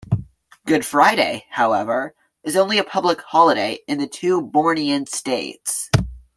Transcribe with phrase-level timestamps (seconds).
[0.65, 5.91] Good Friday, however, is only a public holiday in the two Bornean states.